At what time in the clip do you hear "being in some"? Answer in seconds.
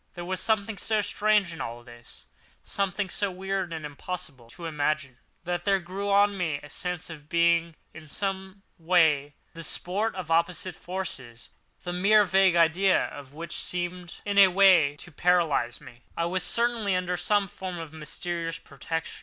7.29-8.63